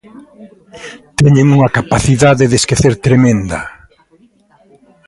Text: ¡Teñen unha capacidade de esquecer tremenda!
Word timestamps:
¡Teñen 1.19 1.47
unha 1.55 1.73
capacidade 1.77 2.43
de 2.47 2.57
esquecer 2.61 2.93
tremenda! 3.07 3.61